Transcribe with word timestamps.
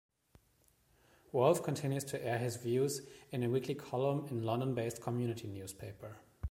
Wolf 1.31 1.61
continues 1.61 2.03
to 2.05 2.25
air 2.25 2.39
his 2.39 2.55
views 2.55 3.05
in 3.31 3.43
a 3.43 3.49
weekly 3.51 3.75
column 3.75 4.25
in 4.31 4.41
London-based 4.43 4.99
community 4.99 5.47
newspaper. 5.47 6.17